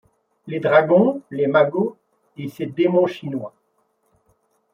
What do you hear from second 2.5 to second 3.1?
démons